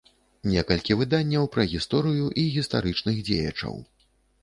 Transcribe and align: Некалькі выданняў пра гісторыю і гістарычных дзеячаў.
Некалькі 0.53 0.97
выданняў 1.01 1.45
пра 1.57 1.67
гісторыю 1.75 2.25
і 2.47 2.49
гістарычных 2.59 3.25
дзеячаў. 3.33 3.83